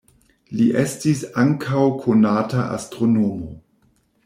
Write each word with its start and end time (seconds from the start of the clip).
Li 0.59 0.69
estis 0.83 1.21
ankaŭ 1.43 1.85
konata 2.05 2.65
astronomo. 2.79 3.55